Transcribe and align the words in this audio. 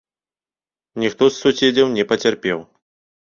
Ніхто 1.03 1.27
з 1.29 1.35
суседзяў 1.45 1.93
не 1.97 2.07
пацярпеў. 2.13 2.65